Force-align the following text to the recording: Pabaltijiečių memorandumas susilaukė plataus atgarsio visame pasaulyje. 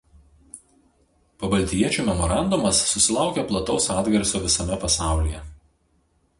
Pabaltijiečių 1.43 2.07
memorandumas 2.07 2.81
susilaukė 2.93 3.45
plataus 3.53 3.89
atgarsio 3.99 4.45
visame 4.49 4.83
pasaulyje. 4.87 5.47